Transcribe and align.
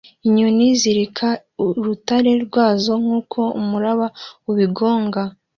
Inyoni 0.27 0.67
zireka 0.79 1.27
urutare 1.65 2.31
rwazo 2.45 2.91
nkuko 3.03 3.39
umuraba 3.59 4.07
ubigonga 4.49 5.21